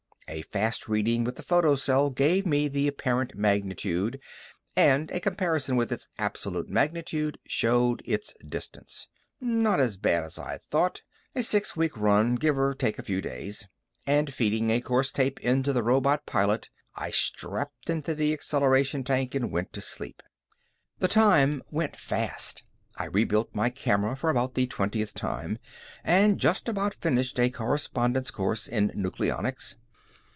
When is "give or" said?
12.35-12.73